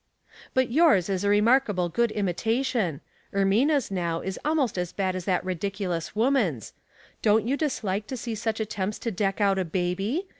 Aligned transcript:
"But 0.55 0.71
yours 0.71 1.09
is 1.09 1.23
a 1.23 1.29
remarkable 1.29 1.87
good 1.87 2.09
imitation. 2.13 3.01
Ermina's, 3.35 3.91
now, 3.91 4.21
is 4.21 4.39
almost 4.43 4.75
as 4.75 4.91
bad 4.93 5.15
as 5.15 5.25
that 5.25 5.45
ridiculous 5.45 6.15
woman's. 6.15 6.73
Don't 7.21 7.47
you 7.47 7.55
dislike 7.55 8.07
to 8.07 8.17
see 8.17 8.33
such 8.33 8.59
attempts 8.59 8.97
to 8.97 9.11
deck 9.11 9.39
out 9.39 9.59
a 9.59 9.63
baby? 9.63 10.25